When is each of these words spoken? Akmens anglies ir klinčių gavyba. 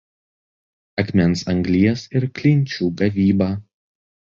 Akmens 1.03 1.43
anglies 1.53 2.07
ir 2.19 2.27
klinčių 2.41 2.91
gavyba. 3.03 3.53